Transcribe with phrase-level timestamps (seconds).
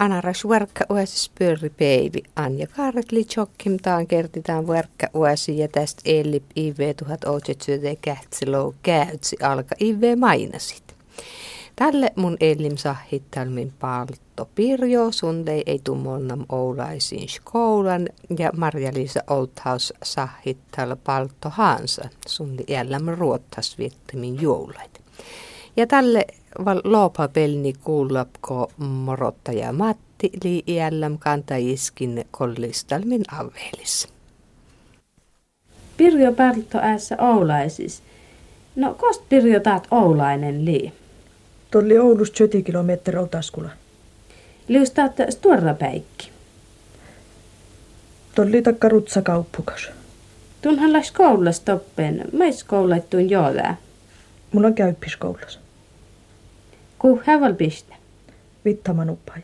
[0.00, 2.22] Anaras verkka uesis pyöri peivi.
[2.36, 3.26] Anja Karkli
[3.82, 10.96] taan kertitaan verkka uesi ja tästä Ellip IV 1800 kähtsilou käytsi alka IV mainasit.
[11.76, 18.08] Tälle mun ellim sahittalmin palto Pirjo, sundei ei tummonnam oulaisiin skoulan
[18.38, 25.00] ja Marja-Liisa Oldhaus sahittal palto Hansa, sundi jälläm ruottas viettimin joulait.
[25.76, 26.26] Ja tälle
[26.64, 26.82] val
[27.32, 34.08] pelni kuullapko morottaja Matti li jälläm kantajiskin kollistalmin avelis.
[35.96, 38.02] Pirjo palto äässä oulaisis.
[38.76, 40.92] No kost Pirjo taat oulainen lii?
[41.70, 43.70] Tolli Oulusta 70 kilometriä Taskula.
[44.68, 46.30] Liustaat stora päikki.
[48.34, 49.90] Tolli takka rutsa kauppukas.
[50.62, 52.24] Tunhan läs koulussa toppen.
[52.32, 53.76] Mais koulaittuin joodää.
[54.52, 55.60] Mulla on käyppis koulussa.
[56.98, 57.94] Kuh häväl piste?
[58.64, 59.38] Vittaman uppai.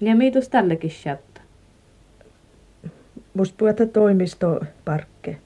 [0.00, 1.40] Ja miitus tällekin shatta?
[3.34, 5.38] Musta puhuta toimisto parkke.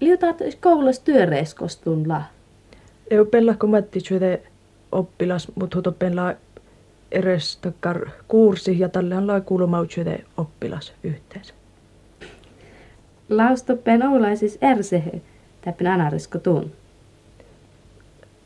[0.00, 2.22] Liutat koulussa työreiskostun la.
[3.10, 4.38] Ei pella kun Matti syötä
[4.92, 6.34] oppilas, mutta huuto pella
[7.12, 9.42] eres takkar kuursi ja tälle on lai
[10.36, 11.54] oppilas yhteensä.
[13.28, 15.20] Laustoppen oulaisis ersehe,
[15.60, 16.38] täppin anarisko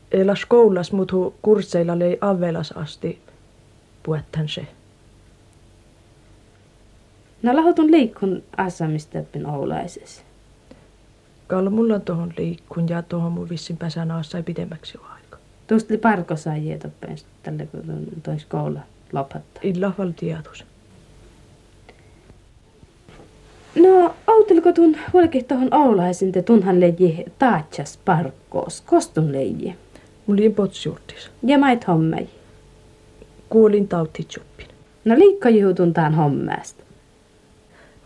[0.09, 0.21] tuun.
[0.21, 3.19] Ela skoulas, mutta kursseilla lei avelas asti
[4.03, 4.67] puettan se.
[7.43, 10.21] No lahutun liikkun asamisteppin oulaisessa.
[11.47, 15.37] Kalla mulla on tuohon liikkun ja tuohon mun vissin pääsään aassa ei pidemmäksi ole aika.
[15.67, 18.79] Tuosta oli parko sai jietopäin tälle kun tois koula
[19.13, 19.61] lopattaa.
[19.63, 20.65] Illa val tietus.
[23.75, 29.75] No, auteliko tun huolikin tuohon Oulaisin, te tunhan leiji taatsas parkkoos, kostun leiji.
[30.27, 31.29] Mulla oli potsjurtis.
[31.43, 32.27] Ja mait hommai.
[33.49, 34.67] Kuulin tautitsuppin.
[35.05, 36.83] No liikka juhutun taan hommaasta.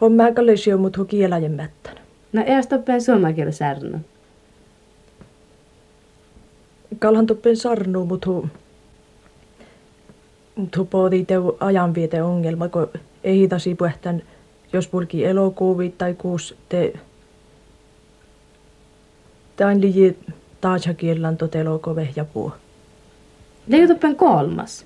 [0.01, 2.01] Hommaa kalleisi on mut hu kielajen mättänä.
[2.33, 3.99] No ei toppen suomakielä särnu.
[6.99, 8.47] Kalhan toppen sarnu, mutta hu...
[10.55, 12.89] Mut hu poodi teu ajanviete ongelma, kun
[13.23, 14.23] ei hitasi puhtän,
[14.73, 16.93] jos purki elokuvi tai kuus te...
[19.55, 20.17] Tain liji
[20.61, 22.53] taatsakiellan tot elokove ja puu.
[23.87, 24.85] Toppen kolmas.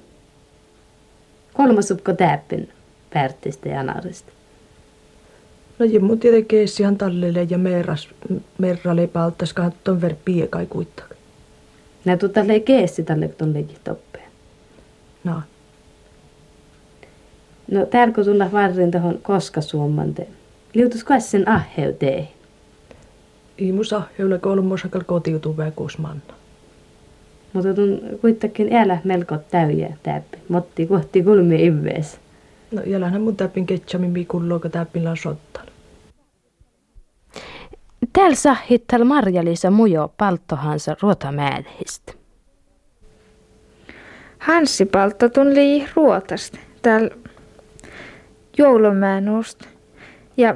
[1.53, 2.69] Kolmas upko täppin
[3.13, 4.31] pärtistä ja narista.
[5.79, 8.09] No jimmu tietenkin ihan tallelle ja merras,
[8.57, 11.15] merralle paltas katton ver piekai kuittak.
[12.05, 14.29] Nä tu tälle keessi tälle ton leikki toppeen.
[15.23, 15.41] No.
[17.71, 20.27] No tärko tulla varrin tohon koska suommante.
[20.73, 22.27] Liutus sen ahheu tee.
[23.57, 25.55] Imusa heule kolmosakal kotiutuu
[25.97, 26.33] manna.
[27.53, 30.37] Mutta tun kuitenkin elä melko täyjä täppi.
[30.49, 32.19] Motti kohti kulmi ivees.
[32.71, 35.65] No jälähän mun täppin ketsamin mikulloa, kun täppin sottan.
[38.13, 42.13] Täällä sahittal Marja-Liisa Mujo palttohansa ruotamäärhistä.
[44.39, 47.09] Hanssi paltto tuli ruotasta täällä
[48.57, 49.67] joulumäänusta.
[50.37, 50.55] Ja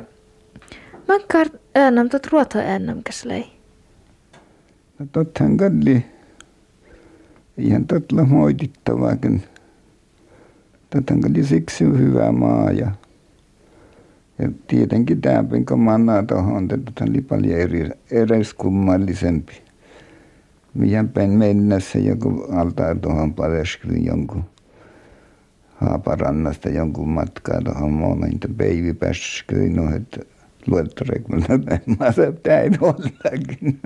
[1.09, 3.46] makkar äänam tot ruota äänam käslei.
[5.00, 6.06] No tothan kalli.
[7.58, 9.44] Ihan totla moitittavaakin.
[10.90, 12.92] Tothan kalli siksi hyvä maa ja
[14.40, 19.53] ja tietenkin tämä kun manna tuohon, että oli paljon eri, eriskummallisempi.
[20.74, 24.44] Meidän päin mennessä joku altaa tuohon Padeskrin jonkun
[25.75, 27.92] Haaparannasta jonkun matkaa tuohon
[29.00, 30.19] Päskyin, no että
[30.68, 31.59] luettarek, mutta
[32.00, 33.80] mä se täin ollakin.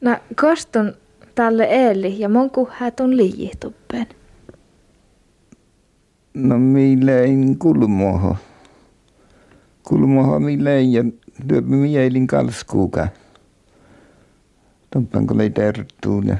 [0.00, 0.94] No kostun
[1.34, 4.06] tälle eeli ja mon kuhätun liijituppeen.
[6.34, 8.36] No milein kulmoho.
[9.82, 11.04] Kulmoho milein ja
[11.48, 13.08] työpä mielin kalskuuka.
[14.90, 15.52] Tompan kun ei
[16.26, 16.36] ja,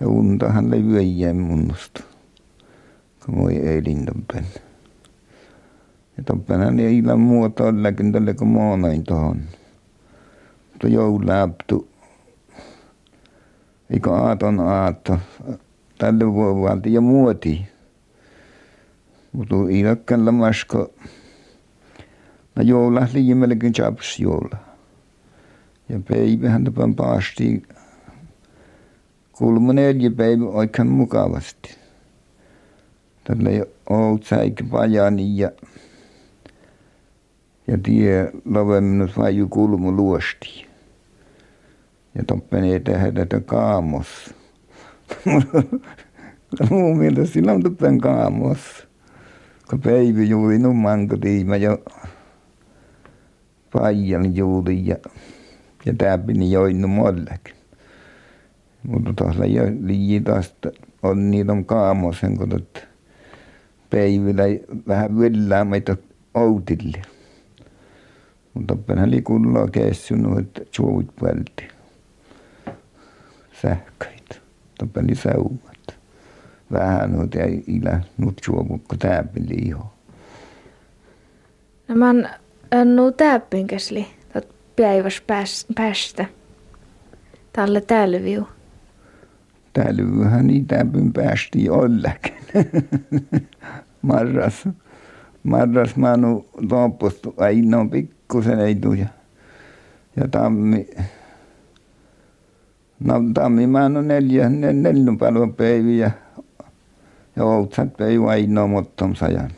[0.00, 2.02] ja untahan ei vyöjään munnusta.
[3.26, 4.44] Kun voi eilin tompan.
[6.16, 9.40] Ja tompanhan ei illan muotoillakin tälle kun moonoin tohon.
[10.72, 11.88] Mutta joulaptu.
[13.90, 15.18] Eikö aaton aatto.
[15.98, 17.66] Tälle vuovalti ja muoti.
[19.32, 20.94] Mutta ilakkan lamasko.
[22.56, 24.56] No joula liimellekin chaps joula.
[25.88, 27.62] Ja päivähän tapan paasti
[29.32, 31.76] kolme neljä päivä oikein mukavasti.
[33.24, 35.50] Tällä ei ollut säikki pajani ja
[37.66, 40.66] ja tie love minut vaju kulmu luosti.
[42.14, 44.34] Ja toppen ei tehdä tätä kaamos.
[46.70, 48.86] Mun mielestä sillä on tuppen kaamos.
[49.70, 51.82] Kun päivy juuri numman kotiin jo
[53.72, 54.96] paijan juuri ja,
[55.86, 57.54] ja täpini joinnu mollekin.
[58.82, 60.54] Mutta jo liian taas
[61.02, 62.86] on niitä on kaamosen, kun tot
[63.90, 64.42] päivällä
[64.88, 65.96] vähän villää meitä
[66.34, 67.15] outille.
[68.56, 71.68] Mutta penhän liikulla kässynyt, että suovit vältti.
[73.62, 74.34] Sähköitä.
[74.78, 75.96] Toppen lisäumat.
[76.72, 79.92] Vähän noita ei ilä nyt suovukko täpin liiho.
[81.88, 85.22] No mä oon nu täppinkäsli, tot päiväs
[85.74, 86.24] päästä.
[87.52, 88.48] Tälle tälviu.
[89.72, 92.34] Tälvyhän niin täpin päästi ollekin.
[94.02, 94.68] Marras.
[95.42, 98.15] Marras mä oon loppustu ainoa pikkusen
[98.64, 99.06] ei tuja.
[100.16, 100.90] Ja tammi.
[103.00, 106.10] No tammi mä oon neljä, neljä paljon päiviä.
[107.36, 109.50] Ja outsat päivä ainoa mottom sajan.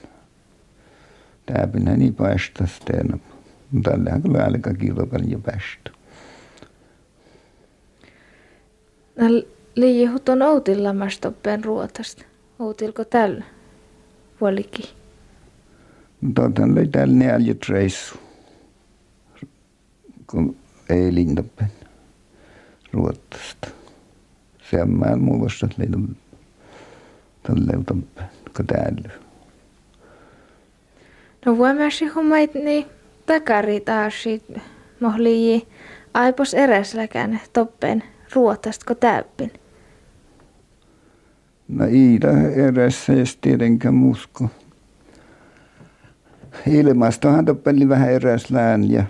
[1.47, 3.19] Täpinhän niin päästäs teena.
[3.82, 5.91] Tällähän kyllä alkaa kilpailu jo päästä.
[9.75, 12.25] Liihut on outillamasta oppeen ruotasta.
[12.59, 13.44] Outilko tällä
[14.38, 14.85] puolikin?
[16.35, 18.27] Totan löi tällä neljät reissu.
[20.30, 20.56] Kun
[20.90, 21.72] ei lintapen
[22.92, 23.69] ruotasta.
[24.70, 26.16] Se on mä muodosta leidon
[27.42, 28.25] tälle utoppen,
[28.56, 29.10] kun täällä.
[31.46, 32.86] No vuomäsi hommait niin
[33.26, 34.25] takari taas
[35.00, 35.69] mohlii
[36.14, 38.04] aipos eräsläkään toppen
[38.34, 39.52] ruotasta kun täyppin.
[41.69, 44.50] No Iida erässä ja tietenkään musko.
[46.66, 49.04] Ilmastohan toppeli vähän eräslään ja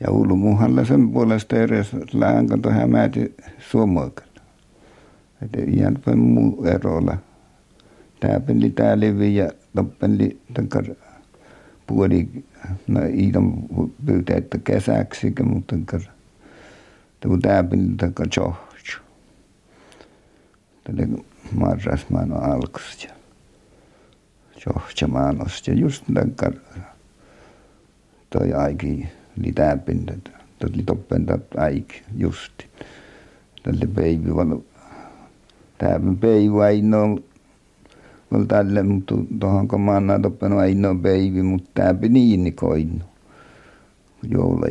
[0.00, 1.56] ja ulmuhalla sen puolesta
[2.48, 4.42] kun tuohon määti suomoikalla.
[5.42, 7.16] Että ihan muu erolla.
[8.46, 10.84] Peli tää levi ja toppeli tankar
[11.86, 12.28] puoli,
[12.86, 13.52] no Iidan
[14.06, 16.00] pyytää, että kesäksi, mutta tankar,
[17.42, 18.70] tää peli tankar johtaa
[20.84, 21.08] tälle
[21.52, 23.10] marrasmaano alkus ja
[24.66, 26.52] johtamaanosta ja just tankar
[28.30, 29.08] toi aiki
[29.40, 30.14] li täpintä
[30.58, 32.66] tuli toppenta aiki justi
[33.62, 34.62] tälle päivä vaan
[35.78, 37.18] täpin päivä ainoa
[38.32, 43.04] val tälle mutta tuohon kun manna toppena ainoa päivä mutta täpin niin koinnu
[44.30, 44.66] joula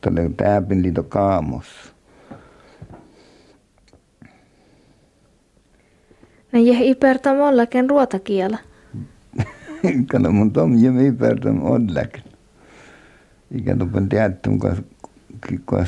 [0.00, 1.66] tälle täpin liito kaamos
[6.52, 8.58] No je ipertam ollakin ruotakiela.
[10.10, 12.29] Kana mun tom je ipertam ollakin.
[13.50, 14.50] Ikä tupan tiedätty,
[15.66, 15.86] kun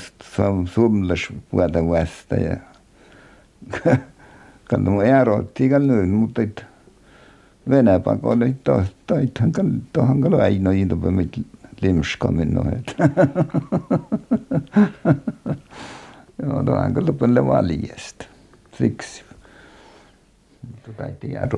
[0.74, 2.56] sumlas puolta vasta ja
[4.64, 6.64] kan mun erotti kan nyt, mutta et
[7.68, 8.54] Venä pakolle
[9.06, 11.38] toithan kan tohan kan aino into på mitt
[11.80, 12.96] limskamin no et.
[16.42, 18.24] Joo, tohan kan tupan le valjesta.
[18.78, 19.24] Siksi.
[20.86, 21.48] Tota ei tiedä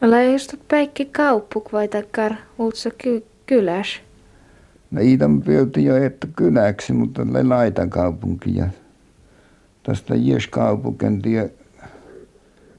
[0.00, 4.00] No just päikki kauppuk vai takkar uutsa ky- kyläs?
[4.90, 8.68] No Iidan pyyti jo, että kyläksi, mutta oli laitan kaupunki ja
[9.82, 11.50] tästä Jes kaupunkin tie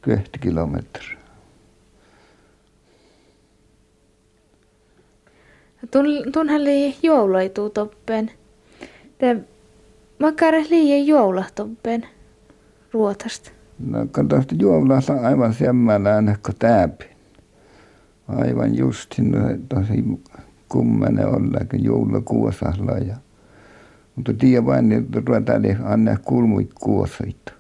[0.02, 1.20] 20 kilometriä.
[5.82, 5.88] No
[6.32, 8.32] tunhan lii joulaituu toppen.
[9.18, 9.38] Te
[10.20, 12.08] makare liian joulahtoppen
[12.94, 13.52] ruotasta.
[13.80, 17.06] No katsotaan juomassa aivan semmoinen kuin täpi.
[18.28, 19.36] Aivan justin
[19.70, 20.04] tosi
[20.70, 23.18] kummene ollakin joulukuosalla ja
[24.16, 27.54] mutta tiedä vain, että ruvetaan anna kulmuit kuosit.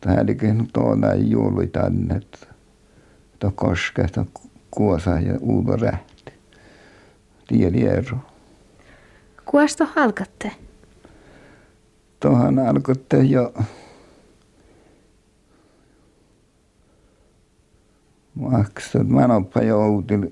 [0.00, 2.46] Tähänkin tuolla ei juului tänne, että
[3.54, 4.24] koskesta
[4.70, 6.32] kuosa ja uudo rähti.
[7.48, 8.18] Tiedä ero.
[9.44, 10.52] Kuosta alkatte?
[12.20, 13.54] Tuohan alkoitte jo
[18.34, 20.30] maksat manoppa joutil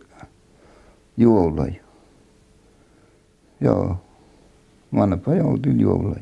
[1.17, 1.81] juolai.
[3.61, 3.97] Joo,
[4.91, 6.21] manoppa joutil juolai.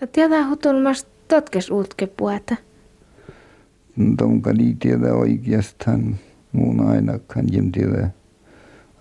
[0.00, 2.56] Ja tietää hutulmas totkes uutke puhata.
[4.18, 6.16] Tonka niin tiedä oikeastaan
[6.52, 8.10] muun ainakaan jem tiedä.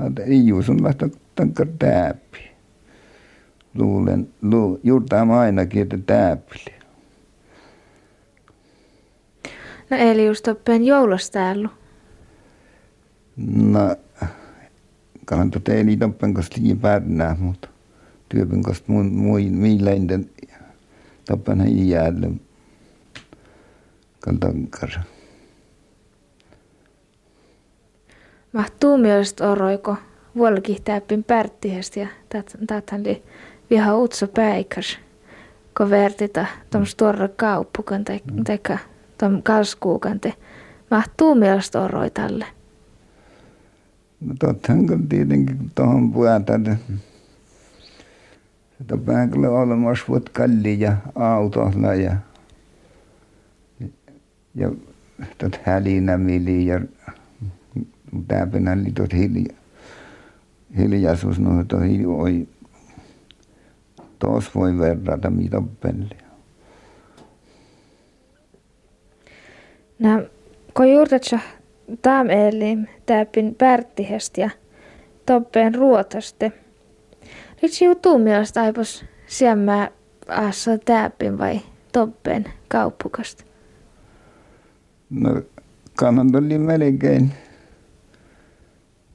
[0.07, 2.39] Että ei juus on lähtö tankar täppi.
[3.75, 6.77] Luulen, lu, juurtaan ainakin, että täppili.
[9.89, 11.69] No eli just oppeen joulostäälu.
[13.37, 13.95] No,
[15.27, 17.69] kannattaa ei niitä oppeen kanssa liian pärnää, mutta
[18.29, 20.29] työpin kost mun muin miiläinden
[21.25, 22.27] tappan hän jäällä
[24.19, 24.89] kaltankar.
[28.53, 29.97] Mahtuu mielestä oroiko
[30.35, 32.07] vuolkihtääppin pärttihästä ja
[32.67, 33.23] täthän li
[33.69, 34.97] viha utso päikäs.
[35.73, 38.19] Ko vertita tom stora kauppukan tai
[39.17, 40.33] tom kalskuukan te.
[40.91, 42.45] Mahtuu mielestä oroi tälle.
[44.39, 46.79] Tottahan kun tietenkin tuohon puhutaan.
[48.77, 52.15] Sitä vähän kyllä olemassa voit kalli ja autolla ja
[54.55, 54.71] ja
[55.37, 56.81] tot hälinämili ja
[58.27, 59.53] täpänä oli tot hilja,
[60.77, 62.47] hiljaisuus no toi oi
[64.19, 66.15] tos voi verrata mitä pelle.
[69.99, 70.23] No,
[70.73, 71.39] kun juurtatsa
[72.01, 74.49] tam eli täpin pärttihest ja
[75.25, 76.51] toppeen ruotaste.
[77.61, 79.89] Litsi jutuu mielestä aipos siemmää
[80.27, 83.43] assa täpin vai toppeen kauppukasta?
[85.09, 85.41] No
[85.95, 87.33] kannan oli melkein,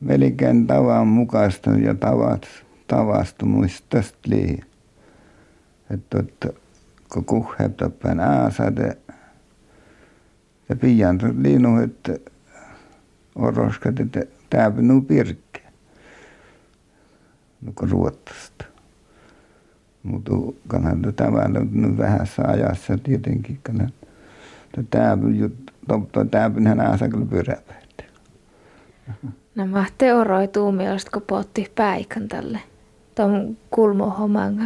[0.01, 2.47] melkein tavan mukaista ja tavat,
[2.87, 4.29] tavastumuista tästä.
[5.91, 6.49] Että, että
[7.13, 8.97] kun kuhhettapäin ääsäde
[10.69, 12.32] ja pian liinu, että
[13.35, 14.21] oroskat, että
[14.51, 15.63] täypinu pirkke.
[17.61, 18.65] No kun ruottasta.
[20.03, 20.33] Mutta
[20.69, 24.11] kannattaa tavalla nyt vähässä ajassa tietenkin kannattaa.
[24.91, 28.05] Tämä juttu Tuo tämäpinhän äänsä kyllä pyräpäitä.
[29.55, 32.61] No mahte oroi tuumiosta, kun potti päikän tälle.
[33.15, 34.65] Tuon kulmo homanga.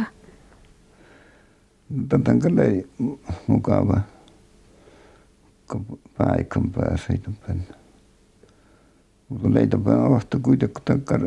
[2.09, 2.63] Tätä on kyllä
[3.47, 4.01] mukava,
[5.71, 7.63] kun päikän pääsee tämän.
[9.29, 11.21] Mutta leitäpä ohto kuitenkin takkar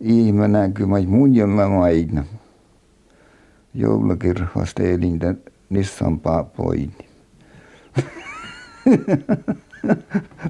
[0.00, 2.24] ihme näkyy, mä mun jolla maina.
[3.74, 5.34] Joulukirhosta elintä
[5.70, 6.20] Nissan.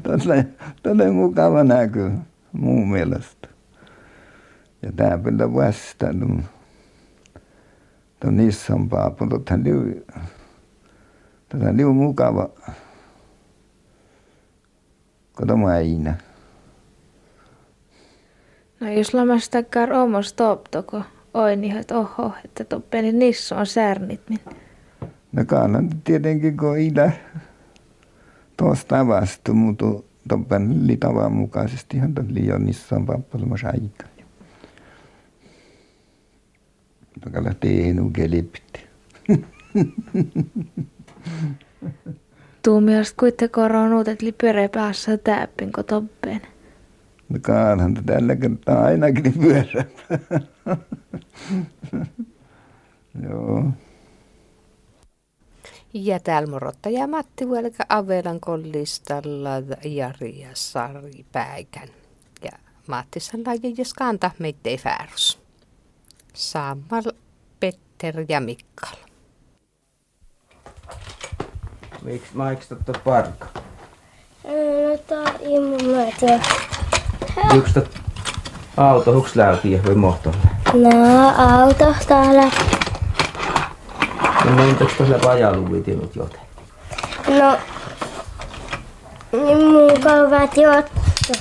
[0.03, 0.45] Tällä,
[0.83, 2.11] tällä mukava näky
[2.53, 3.49] muun mielestä.
[4.83, 6.13] Ja tämä pitää vastata.
[8.21, 10.05] Tuon Nissan paapun, tätä liu,
[11.49, 12.49] tätä liu mukava.
[15.41, 16.15] Kato aina.
[18.81, 21.03] No jos lamastakaan omos toptoko,
[21.35, 24.21] oi niin, että oho, että toppeni nissä on särnit.
[24.29, 24.41] Min.
[25.33, 27.13] No kannan tietenkin, kun itä
[28.57, 29.87] tuosta vastu, mutta
[30.29, 34.09] toppen li tavan mukaisesti ihan liian on pappalemassa aikaa.
[37.21, 38.81] Takalla teenu kelipti.
[42.63, 46.41] Tuu mielestä kuitenkaan on uudet li pyöreä päässä täppin kun toppeen.
[47.29, 49.85] No kaanhan tällä kertaa ainakin pyörä.
[53.29, 53.65] Joo.
[55.95, 59.51] Ja täällä morottaja Matti Vuelka Avelan kollistalla
[59.85, 61.89] Jari ja Sari Päikän.
[62.45, 62.53] Ja
[62.87, 65.41] Matti sanoi, jos kanta meitä fäärus.
[66.35, 67.03] Sammal,
[67.61, 69.10] Petter ja Mikkal.
[72.03, 73.47] Miksi maiksta parka?
[74.45, 76.41] No tää immuutia.
[77.55, 77.81] Yksi
[78.77, 80.39] auto, huks lähti vai mohtolle?
[80.75, 82.51] No auto täällä
[84.45, 86.41] No montakos tuolla pajaluvitinut joten?
[87.29, 87.59] No,
[89.33, 91.33] niin mukavat jottu.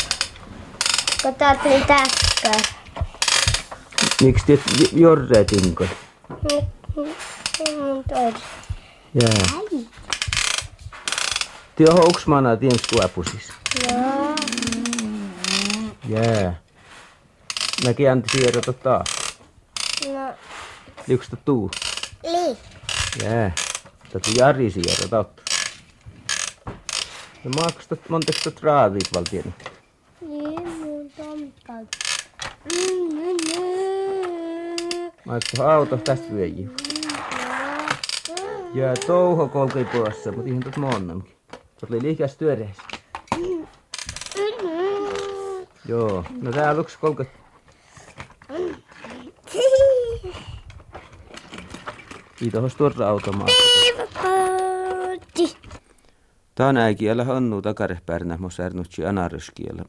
[1.21, 2.61] Kun tuli täkkää.
[4.21, 4.59] Miksi te
[4.93, 5.87] jorreetinkot?
[9.13, 9.29] Jää.
[10.09, 10.18] Te
[11.87, 13.53] on uksmana tiens kuopusis.
[13.91, 14.35] Joo.
[16.07, 16.59] Jää.
[17.85, 19.07] Mäkin anti siirrota taas.
[20.13, 20.33] No,
[21.07, 21.71] Liuks tuu?
[22.23, 22.57] li.
[23.23, 23.51] Jää.
[24.13, 25.45] Tätä Jari siirrota ottaa.
[27.43, 29.55] No maksat montaks tot raadit valtien?
[30.21, 31.85] Niin, mun tomkal.
[35.25, 36.67] Maksat auto tästä vyöjiä.
[38.73, 41.38] Ja touho kolkei puolessa, mutta ihan tot monnamkin.
[41.79, 42.83] Tot oli liikäs työreessä.
[45.85, 47.29] Joo, no tää aluksi kolket.
[52.35, 53.53] Kiitos tuossa automaatti.
[56.55, 59.85] Tänä kielä hannu takarehpärnä mosärnutsi anaryskielä,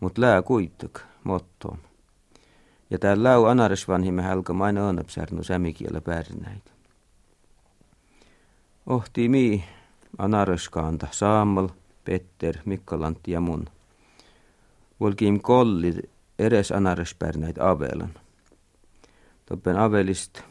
[0.00, 1.78] mut lää kuittuk, motto.
[2.90, 6.70] Ja tää lau anaresvanhimme hälkä maina onapsärnu sämikielä pärnäitä.
[8.86, 9.64] Ohti mi
[10.18, 11.68] anareskaanta Saamal,
[12.04, 13.64] Petter, Mikkolantti ja mun.
[15.00, 15.94] Volkiim kolli
[16.38, 18.14] eres anarespärnäitä avelan.
[19.46, 20.42] Toppen avelist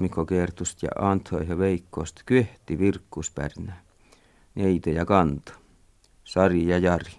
[0.00, 3.72] Mikko kertust ja Antoi ja Veikkost kyhti virkkuspärnä.
[4.54, 5.52] Neite ja kanta.
[6.24, 7.12] Sari ja Jari.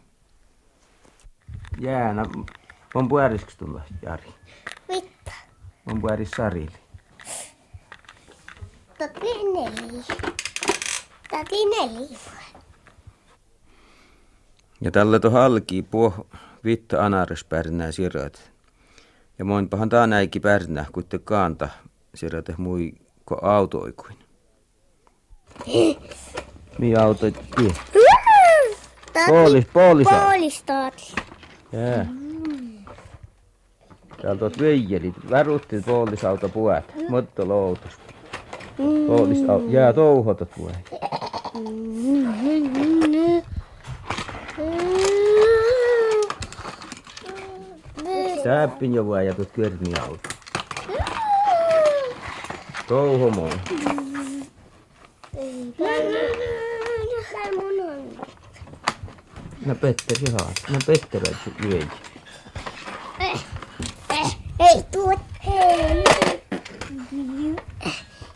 [1.79, 2.25] Jäänä,
[2.93, 4.33] on puäriskö tulla Jari?
[4.88, 5.31] Mitä?
[5.86, 6.77] On puäris Sarili.
[8.98, 10.03] Tati neli.
[11.32, 12.18] Tati neli.
[14.82, 16.28] Ja tällä to halki puh
[16.64, 18.52] vitta anares pärnää sirrat.
[19.40, 21.70] Ja moinpahan taa näiki pärnää, kun te kaanta
[22.16, 22.94] sirrat mui
[23.26, 24.18] ko autoikuin.
[26.80, 27.74] Mi auto tie?
[29.28, 30.08] Poolis, poolis.
[30.08, 31.16] Poolis tati.
[31.72, 32.06] Jää.
[34.22, 37.48] Täältä oot veijelit, värutti poolisauto puet, mutta
[38.78, 39.08] loutus.
[39.08, 40.92] Poolis, jää touhotat puet.
[48.44, 50.30] Täppin jo vai jätut kyrni auto.
[52.88, 53.50] Touho moi.
[59.66, 60.54] Nä Petteri haat.
[60.70, 61.36] Nä Petteri
[61.66, 61.88] yöi.
[64.60, 65.20] Hei, tuot.
[65.46, 66.04] Hei.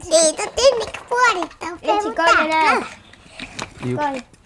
[0.09, 1.69] Siitä tinnik puolittaa.
[1.81, 2.85] Etsi kai nää.
[3.85, 3.97] Ju-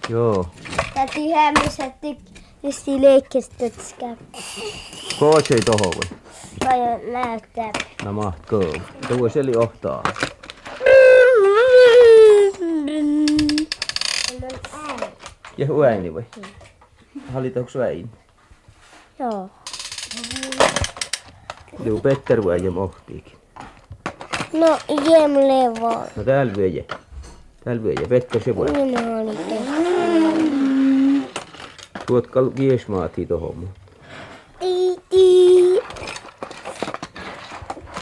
[0.10, 0.46] Joo.
[0.94, 2.18] Täti hämmisetti
[2.64, 4.06] justi leikkistötskä.
[5.20, 6.18] Koosei toho vai?
[6.60, 7.72] Kai näyttää.
[8.06, 8.74] Nä mahtoo.
[9.08, 10.04] Tuo seli ohtaa.
[15.58, 16.24] Ja ääni vai?
[17.34, 18.06] Halitoks ääni?
[19.20, 19.50] Joo.
[21.84, 23.39] Liu Petter vai ja mohtiikin.
[24.54, 26.04] No, jem levo.
[26.16, 26.84] No täällä vyöjä.
[27.64, 28.08] Täällä vyöjä.
[28.10, 28.72] Petter se voi.
[28.72, 29.38] Minä olin
[32.06, 33.70] Tuot kal viesmaatii tohon mun.
[34.60, 35.80] Tiiti.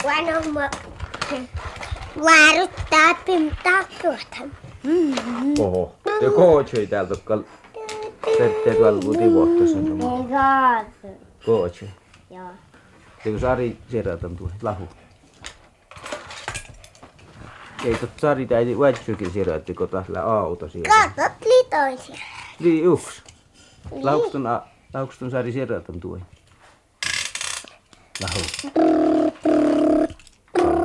[0.04, 0.70] Vanhemma.
[2.24, 4.38] Vaaruttaa pintaa tuota.
[5.60, 5.96] Oho.
[6.22, 7.44] Ja koosei täältä kal...
[8.38, 10.22] Petter tuolla kun tivuotta sanomaan.
[10.22, 11.08] Ei kaatsu.
[11.46, 11.90] Koosei.
[12.30, 12.50] Joo.
[13.26, 14.88] Eikö Sari sieratan tuo lahu?
[17.86, 20.90] Ei tot Sari täiti vätsykin sieratti, kun tällä auto siellä.
[21.16, 22.16] Katot litoisia.
[22.60, 23.24] Niin yks.
[24.04, 24.62] Laukstun, a-
[24.94, 26.20] laukstun Sari sieratan tuo.
[28.22, 28.40] Lahu.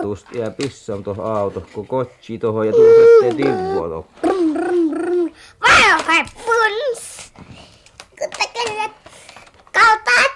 [0.03, 2.87] Tuust ja pissam tohon auto, kun kotsi tohon ja tuus
[3.25, 4.05] ettei tivua tohon.
[6.07, 7.33] Vai puns.
[8.21, 8.89] Mutta kyllä
[9.73, 10.33] kautat.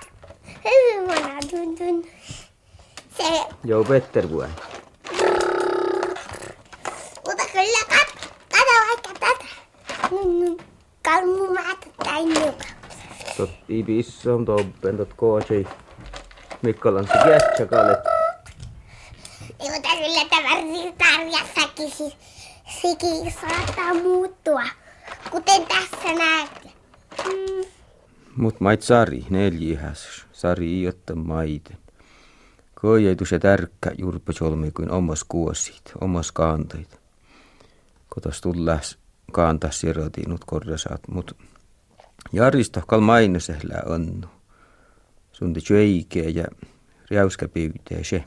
[0.65, 2.05] Hyvin tuntun.
[3.17, 4.49] Se, Joo, Petter vuoi.
[7.27, 9.45] mutta kyllä kat, kato vaikka tätä.
[10.11, 10.57] Mm,
[11.05, 12.65] Kalmu maata tai nuka.
[13.67, 15.67] Tot i pissam toppen tot koosei.
[16.63, 17.99] Mikkolan se kätsäkalet.
[19.59, 20.49] Mutta kyllä tämä
[20.99, 22.17] tarjassakin si-
[22.81, 24.63] sikin saattaa muuttua.
[25.31, 26.71] Kuten tässä näette.
[27.25, 27.65] Mm.
[28.37, 30.27] Mut mait Sari, neljihäs.
[30.33, 31.79] Sari i otta maiten.
[32.81, 37.01] Koi ei se tärkkä jurpa solmi kuin omas kuosit, omas kaantait.
[38.09, 38.99] Kotas tullas
[39.33, 41.37] kaantaa sirotiin korrasaat, mut
[42.33, 44.29] Jarista kal mainosehllä onnu.
[45.33, 46.45] Sunti tjöikeä ja
[47.11, 48.25] riauska pyytää se.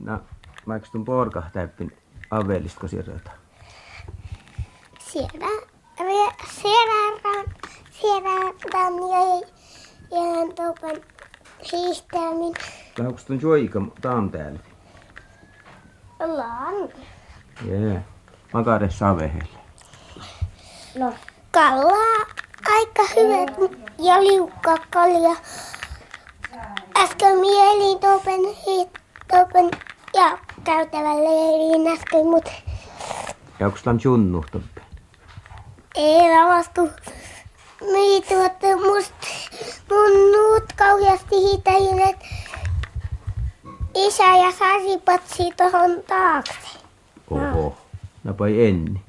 [0.00, 0.20] No,
[0.66, 1.96] mä tun porka täppin
[2.30, 3.30] avelista, kun sirota.
[4.98, 5.46] Siellä,
[6.00, 7.44] re- siellä,
[7.90, 9.46] siellä ran ja,
[10.10, 11.04] ja tuopan
[11.72, 12.54] hiihtämin.
[12.98, 14.58] Onko tun joika taam täällä?
[16.18, 16.74] Ollaan.
[17.64, 18.04] Jee.
[18.52, 19.58] Makare savehelle.
[20.98, 21.14] No.
[21.50, 22.26] Kallaa
[22.74, 25.36] aika hyvät ja liukka kalja.
[26.96, 29.70] Äsken mieli tuopen hiihtopen
[30.14, 32.50] ja käytävälle elin äsken, mutta
[33.60, 34.80] Ja onko tän junnu toppe?
[35.94, 36.88] ei ravastu.
[37.92, 39.14] Mii tuotte must
[39.90, 42.26] mun nuut kauheasti hiitäjin, että
[43.94, 46.78] isä ja Sari patsi tohon taakse.
[47.30, 47.76] Oho.
[48.24, 49.00] No pai enni.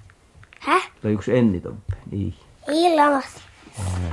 [0.59, 0.91] Häh?
[1.01, 1.93] Tai yksi enni toppe.
[2.11, 2.35] Niin.
[2.67, 3.25] Ilmas.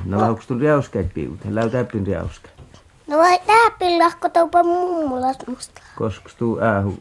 [0.05, 1.45] No onko tun riauskäit piuta?
[1.49, 2.49] Läu täppin riauska.
[3.07, 5.81] No voi täppin lahko tuopa mummulas musta.
[5.99, 6.99] Koska tuu äähu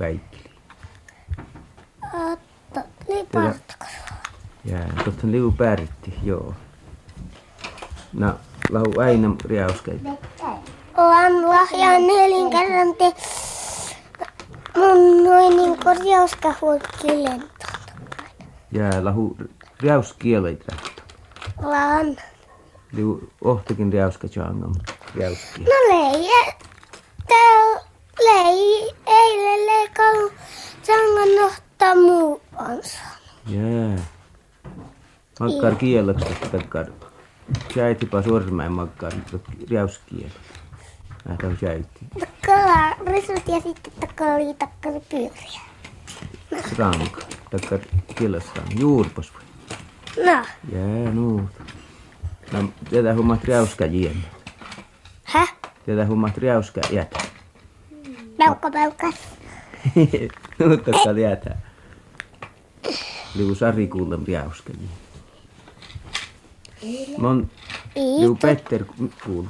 [0.00, 0.50] väikkeli.
[2.14, 3.84] Otta, lipartako.
[4.64, 6.54] Jää, tottahan liu pärtti, joo.
[8.12, 8.34] No,
[8.70, 10.02] lau aina riauskäit.
[10.96, 13.14] Olen lahjaan nelin kerran te
[14.76, 17.44] mun noin niin korjauska huokkilleen.
[18.72, 19.36] Jää, lahu
[19.80, 21.02] riauskieleit rähtö.
[21.62, 22.16] Laan.
[22.92, 24.72] Liu ohtakin riauska changam.
[25.20, 25.64] Jäykkiä.
[25.64, 26.52] No leija.
[27.28, 27.90] Tää
[28.24, 30.32] lei eilen leikannut
[30.82, 32.98] sangan nohtaa muu ansa.
[33.46, 33.98] Jää.
[35.40, 36.86] Makkar kielloks takkar.
[37.76, 39.12] Jäitipa sormeen makkar
[39.70, 40.30] riauskiel.
[41.28, 42.00] Näitä on jäitti.
[42.20, 45.69] Takkala risut ja sitten takkala oli takkala pyöriä.
[46.72, 47.18] Strank.
[47.50, 47.78] Takkar
[48.18, 48.62] kiellossa.
[48.78, 49.42] Juurpas vai?
[50.26, 51.50] No, Jää nuut.
[52.52, 54.24] No, tätä hommat riauska jien.
[55.24, 55.54] häh?
[55.86, 57.18] Tätä hommat riauska jätä.
[58.38, 59.14] Peukka peukas.
[60.58, 61.56] Nuut takkar jätä.
[63.34, 64.90] Liu Sari kuullem riauska jien.
[67.18, 67.50] Mon
[68.20, 68.84] Liu Petter
[69.24, 69.44] kuul.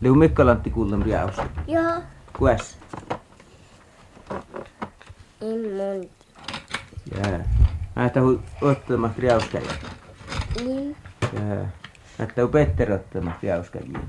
[0.00, 1.46] Liu Mikkalantti kuullem riauska.
[1.66, 2.02] Joo.
[2.38, 2.78] Kues?
[7.16, 7.44] Jää.
[7.96, 9.88] Mä tahu ottamat riauska jätä.
[10.64, 10.96] Niin.
[11.32, 11.70] Jää.
[12.18, 14.08] Mä tahu Petter ottamat riauska jien.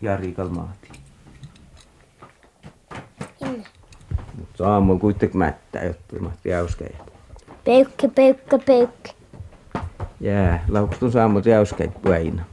[0.00, 0.88] Jari Kalmaati.
[4.38, 7.12] Mut Saamo kuitenkin mättää ottamat riauska jätä.
[7.64, 9.14] Peukki, peukka, peukki.
[10.20, 10.64] Jää.
[10.68, 12.44] Laukustun Saamo riauska puina.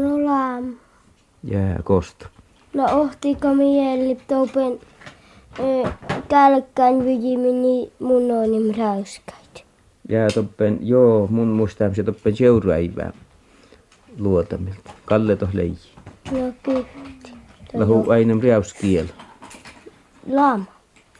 [0.00, 0.74] No laam.
[1.44, 1.78] Jää.
[1.84, 2.35] Kosta.
[2.76, 4.80] No ohtiko mieli toupen
[6.28, 9.64] kälkkään vyjimini mun onim räyskäit.
[10.08, 13.12] Jää toppen, joo, mun muistaa se toppen seuraivää
[14.18, 14.90] luotamilta.
[15.04, 15.90] Kalle toh leiji.
[16.30, 16.84] No kyllä.
[17.74, 19.06] Lahu aina riauskiel.
[20.30, 20.66] Laam.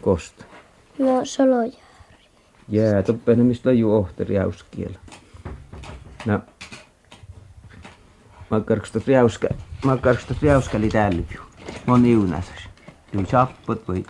[0.03, 0.45] Kosta.
[0.99, 1.79] No soloja.
[2.69, 4.93] Jää, toppen mistä ju ohte riauskiel.
[6.27, 6.41] No.
[8.51, 9.49] Makkarks tot riauska,
[9.85, 11.46] makkarks tot riauska täällä
[11.87, 11.91] ju.
[11.91, 12.69] Mon iunasas.
[13.13, 14.05] Tuu chappot vai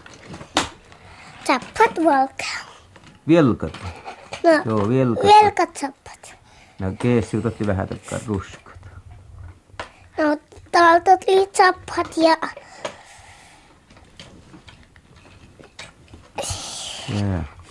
[1.46, 2.66] Sappat valkaa.
[3.28, 3.92] vilkat vai?
[4.44, 5.24] No, Joo, vilkat.
[5.24, 6.34] velkat sappat.
[6.80, 8.74] No keessi otti vähän takkaa ruskot.
[10.18, 10.36] No,
[10.72, 12.36] täältä tuli sappat ja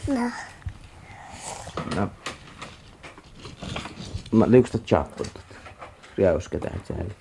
[0.08, 0.32] no,
[1.96, 2.08] No.
[4.32, 5.28] Mä liukstat chappot.
[6.18, 7.14] Riauska tää täällä.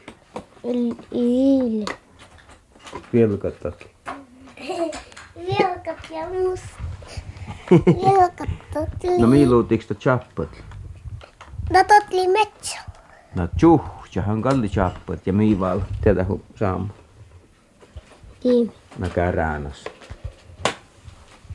[3.15, 3.29] Il.
[3.29, 3.87] Vilkat toki.
[5.37, 6.61] velkat ja muus.
[8.05, 9.19] Velkat tuli.
[9.19, 10.49] No miiluutiks tot chappot?
[11.71, 12.79] No, totli metsä.
[13.35, 13.81] No tjuh,
[14.15, 15.81] jahan kalli chappot ja miival.
[16.01, 16.87] Tätä hu saamu.
[18.41, 18.73] Tiimi.
[18.99, 19.85] No käräänas.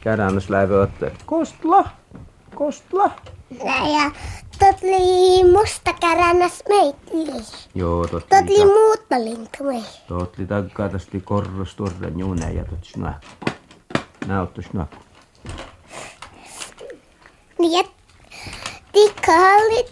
[0.02, 1.10] Käräänas läivä ottaa.
[1.26, 1.90] Kostla!
[2.56, 3.12] Kostla!
[3.66, 4.12] Ja
[4.60, 7.00] totli musta kärännäs meitä.
[7.76, 9.84] Joo, tot Totli muuttolintu mei.
[10.08, 13.28] Totli takkaa tästä korros tuorren juune ja tot snakku.
[14.28, 14.98] Näyttö snakku.
[17.60, 17.92] Niin, et
[18.92, 19.86] tikka oli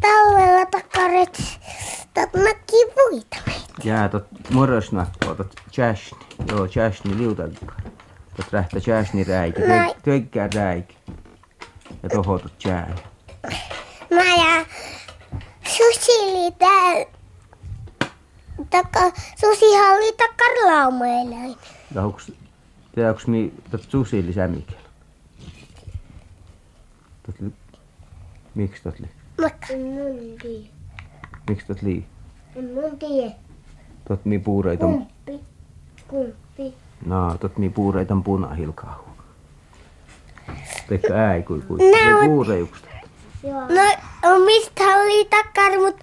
[0.00, 1.42] talvella takaret.
[2.14, 3.72] Tot nakki puita meitä.
[3.84, 6.18] Jää tot morosnakkoa, tot chashni.
[6.48, 7.74] Joo, chashni liutakka.
[8.36, 9.60] Tot rähtä chashni räikä.
[9.60, 9.94] Näin.
[10.02, 10.94] Töikkää räikä.
[12.02, 12.58] Ja toho tot
[14.12, 14.66] No ja
[15.64, 17.06] susili täällä.
[18.70, 19.00] Taka,
[19.40, 21.56] susihan oli takar laumaeläin.
[21.94, 22.32] Ja onks,
[22.94, 24.64] tiedätkö mi, tot susi lisää li,
[28.54, 29.08] miksi tot li?
[29.40, 30.68] Mutta En mun tiedä.
[31.48, 32.06] Miksi tot lii?
[32.56, 33.34] En mun tiedä.
[34.08, 35.40] Tot mi puureita, Kumppi.
[36.08, 36.74] Kumppi.
[37.06, 39.04] no, tot mi puureita punahilkaahu.
[40.88, 41.78] Teikö äi kui kui?
[41.90, 42.88] Nää on- Puureiuksta.
[43.42, 43.60] Joo.
[43.60, 45.96] no mistä oli takar, mut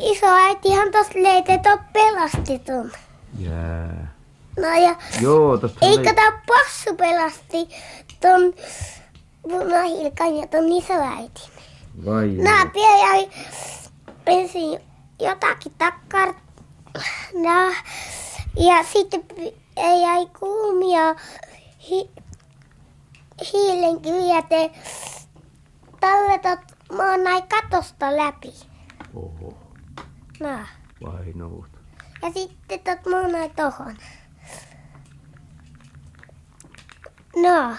[0.00, 2.92] iso äitihan tos leitet pelasti tun.
[3.38, 4.14] Jää.
[4.60, 7.68] No ja Joo, tosta Eikö tää possu pelasti
[8.20, 8.54] ton
[9.42, 11.50] punahilkan ja ton isoäitin?
[12.04, 13.30] Vai Nää pie jäi
[14.26, 14.80] ensin
[15.20, 16.34] jotakin takkar.
[17.34, 17.74] No,
[18.66, 19.56] ja sitten pi-
[20.02, 21.14] jäi kuumia
[21.90, 22.10] hi,
[23.52, 24.70] hiilenkiviä te
[26.00, 26.60] talletot
[26.96, 28.54] maan näin katosta läpi.
[29.14, 29.58] Oho,
[30.40, 30.58] No.
[31.06, 31.68] vai nout.
[32.22, 33.96] Ja sitten tot maan näin tohon.
[37.36, 37.76] No.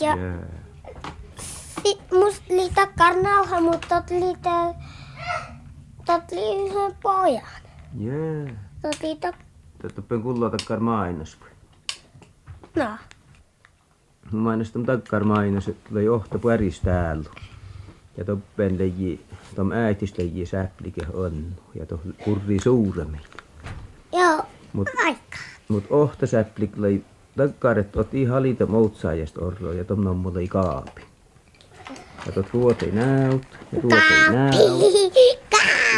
[0.00, 0.46] Ja Jää.
[1.82, 2.70] Sit musta oli
[3.22, 4.74] nauha, mutta tot oli tää...
[6.06, 7.62] Tot oli yhden pojan.
[7.98, 8.64] Jää.
[8.82, 9.34] Tot oli tok...
[9.82, 11.38] Tätä kullaa takkar mainos.
[12.76, 12.90] No.
[14.32, 17.30] Mä mainostan takkar mainos, että tulee johto päris täällä.
[18.16, 19.20] Ja toppen leji,
[19.54, 21.44] tom äitis leji säplike on.
[21.74, 23.20] Ja to kurri suuremmin.
[24.12, 24.42] Joo.
[24.72, 25.36] Mut, Vaikka.
[25.68, 27.04] mut ohta säplik lei
[27.36, 31.02] takkar, että ot ihan liitä moutsaajasta orroa ja tom mulla ei kaapi.
[32.26, 33.42] Ja tot ruotei näyt.
[33.72, 34.54] Ja ruotei näyt.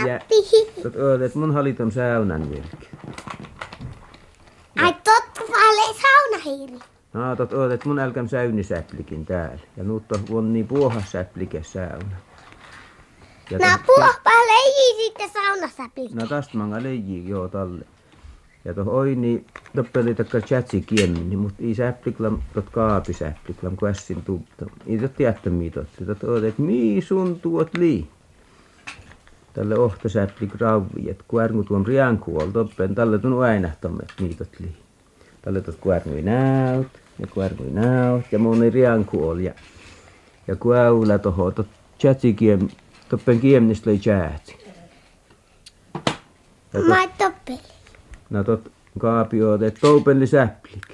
[0.06, 0.20] Ja
[0.82, 2.88] tot öödet mun haliton säynän vilki.
[4.82, 6.78] Ai totta paljon saunahiiri.
[7.12, 9.60] No, tot öödet mun älkäm säynisäplikin täällä.
[9.76, 12.16] Ja nyt on niin puohasäplike säynä.
[13.50, 16.16] Ja No tot- puhpa leiji sitten saunassa pitää.
[16.20, 17.84] No tästä manga leijii joo talle.
[18.64, 19.46] Ja tuohon oi niin
[19.76, 24.66] toppeli takka chatsi kiemmin, mut ei säppliklam tot kaapi säppliklam kuessin tuutta.
[24.86, 25.86] Ei tot jättämiä tot.
[26.06, 28.08] Tot oot, et mii sun tuot lii.
[29.52, 34.60] Tälle ohto säpplik rauvi, et kuärngu tuon riankuol toppen, tälle tuon äinähtämme, et mii tot
[34.60, 34.76] lii.
[35.42, 39.54] Tälle tot kuärngui näyt, ja kuärngui näyt, ja mun ei riankuol, ja,
[40.48, 41.66] ja kuäylä toho, tot
[41.98, 42.68] chatsi kiem,
[43.08, 44.56] toppen kiemnistä lei chatsi.
[46.76, 47.58] Tot- Mä toppeli.
[48.30, 50.86] No tot kaapioot, et toupelli säpplik.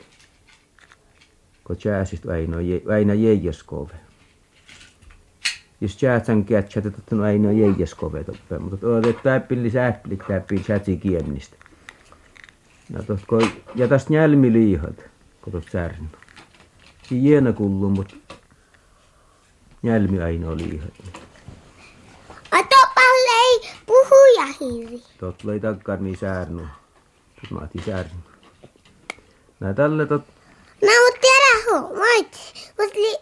[1.64, 3.94] Ko tjääsist Väinö, Väinö Jeijaskove.
[5.80, 10.96] Jos tjäätsän kätsät, että on Väinö Jeijaskove toppe, mutta tuot, et täppilli säpplik täppii tjätsi
[10.96, 11.56] kiemnistä.
[12.92, 13.38] No tot ko,
[13.74, 15.04] ja tästä njälmi liihat,
[15.72, 16.08] särnu.
[17.08, 18.16] Si jiena kullu, mut
[19.82, 20.94] njälmi ainoa liihat.
[22.50, 25.02] Ai toppa lei puhuja hiiri.
[25.20, 26.66] Tot lei takkar niin särnu.
[27.40, 28.20] Tot maati särnu.
[29.60, 30.22] Nää tälle tot
[30.82, 32.36] No mut tiedä huu, mait.
[32.78, 33.16] Mut li...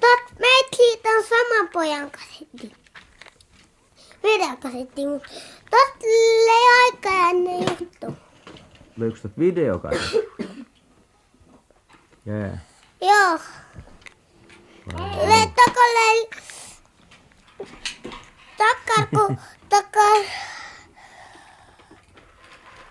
[0.00, 2.72] Tot meit liiton saman pojan kasetti.
[4.22, 5.22] Videokasetti, mut
[5.70, 6.02] tot
[6.46, 8.16] lei aika ennen juttu.
[8.96, 10.47] Löyks tot videokasetti?
[12.28, 12.58] Jää.
[13.00, 13.38] Joo.
[15.28, 16.28] Le toko lei...
[18.56, 19.36] Takkar ku...
[19.68, 20.24] Takkar...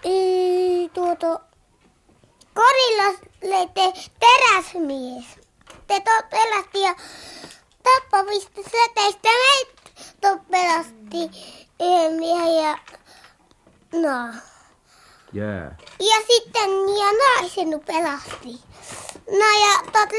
[0.04, 1.42] Ei, tuoto...
[2.54, 5.26] Korilla leitte teräsmies.
[5.88, 6.96] Te tot pelasti ja
[7.84, 9.82] tappavista säteistä meitä
[10.22, 11.24] tot pelasti
[11.80, 12.78] yhden miehen ja...
[13.94, 14.34] No.
[15.34, 15.78] Jää.
[16.00, 16.70] Ja sitten
[17.00, 18.68] ja naisen pelasti.
[19.32, 20.10] No ja tot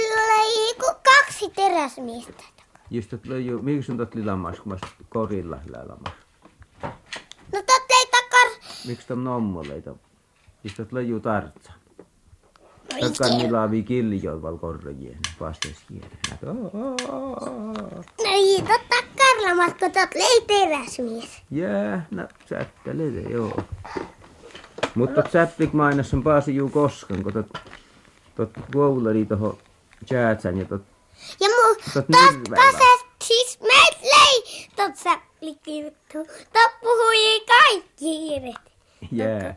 [0.81, 2.45] ku kaksi teräsmiestä.
[2.91, 6.13] Just tot löi miksi tot lilamas, kun mä korilla lilamas?
[7.53, 8.49] No tot lei takkar...
[8.87, 9.95] Miksi tom nommo leita?
[10.65, 11.73] Just tot löi tartsa.
[12.93, 13.43] No Takkar ikinä.
[13.43, 16.11] milaavi killi joival korrojien vastes kielen.
[16.43, 16.97] No
[18.25, 21.43] ei tot takkarlamas, kun tot lei teräsmies.
[21.51, 23.61] Jää, no sättelele, joo.
[24.95, 27.47] Mutta tot säpplik mainas on paasi juu koskan, kun tot,
[28.39, 29.59] tot koulari toho
[30.11, 30.83] jäätsän ja tot
[31.41, 31.75] Ja mu...
[31.75, 32.57] Tot Tot nirveellä.
[32.73, 36.19] kaset siis meitä lei tot säplikki juttu.
[36.53, 38.73] Tot puhui kaikki hiiret.
[39.13, 39.55] jää.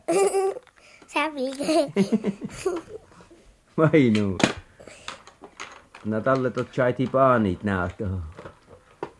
[1.13, 1.93] Säplikki.
[3.77, 4.37] Vainu.
[6.05, 8.17] No tälle tot chaiti paanit näet toho.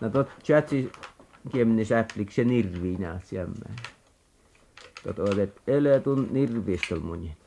[0.01, 0.91] No tot chatsi
[1.51, 3.75] kiemni säpplik se nirvi näet siemmä.
[5.03, 7.37] Tot olet ele tun nirvistol munin.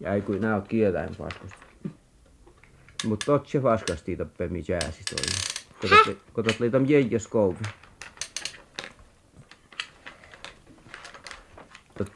[0.00, 1.56] Ja ei kuin näot kieläin paskasta.
[3.06, 5.50] Mut tot se paskasti toppe mi jääsi toi.
[6.32, 7.58] Kotot, leitam jeijas kouvi.
[11.98, 12.12] Tot,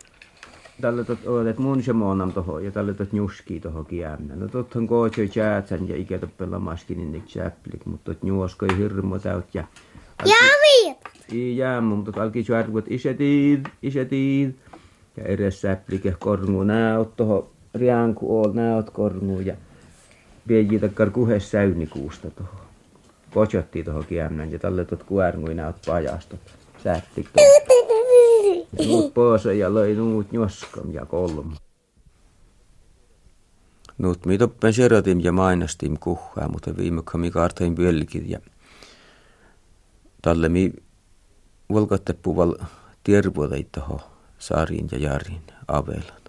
[0.81, 4.37] tälle tot olet mun se moonam toho ja tälle tot njuski toho kiämnä.
[4.37, 9.55] No tothan kootio jäätsän ja ikä toppella maskinin nik säpplik, mut tot njuoskoi hirmo täyt
[9.55, 9.65] ja
[10.27, 10.99] Ja miet.
[11.33, 14.55] ei jää, mutta tot alki juarvut isetid, isetid.
[15.17, 19.55] Ja edes säplike korngu näot toho rianku ool näot korngu ja
[20.49, 22.65] vieji takkar kuhes säynikuusta toho.
[23.35, 26.41] Kojotti toho kiämnän ja tälle tot kuärngui näot pajastot.
[26.85, 27.01] Ja
[28.87, 31.53] nuut poosa ja löi nuut njoskam ja kolm.
[33.99, 38.39] Nuut mi toppen serotim ja mainastim kuhaa, mutta viime kami kaartain pölkit ja
[40.23, 40.73] talle mi
[41.73, 42.55] volkattepuval
[43.05, 44.01] tiervuodei toho
[44.39, 46.24] saarin ja jarin avella.